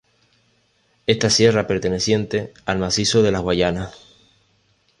[1.05, 3.93] Esta sierra perteneciente al macizo de las Guayanas.